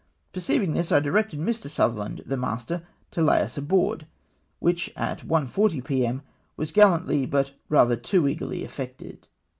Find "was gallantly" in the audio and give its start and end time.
6.57-7.27